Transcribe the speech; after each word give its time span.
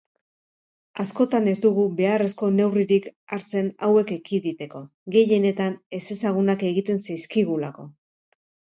Askotan 1.03 1.49
ez 1.51 1.53
dugu 1.65 1.83
beharrezko 1.99 2.49
neurririk 2.55 3.11
hartzen 3.37 3.71
hauek 3.89 4.15
ekiditeko, 4.19 4.85
gehienetan 5.19 5.79
ezezagunak 6.03 6.69
egiten 6.75 7.03
zaizkigulako. 7.09 7.91